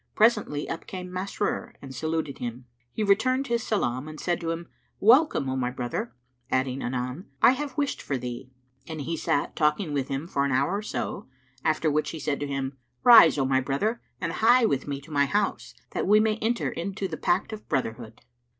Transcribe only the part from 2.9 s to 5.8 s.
He returned his salam and said to him, "Welcome, O my